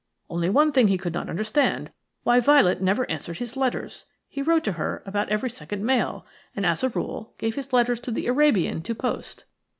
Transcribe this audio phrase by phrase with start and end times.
[0.31, 1.91] Only one thing he could not understand–
[2.23, 4.07] why Violet never answered his letters.
[4.27, 7.99] He wrote to her about every second mail, and, as a rule, gave his letters
[7.99, 9.43] to the Arabian to post.